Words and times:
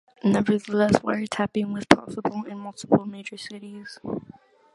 Nevertheless 0.23 0.93
wiretapping 1.05 1.71
was 1.75 1.85
possible 1.85 2.43
in 2.47 2.57
multiple 2.57 3.05
major 3.05 3.37
cities. 3.37 3.99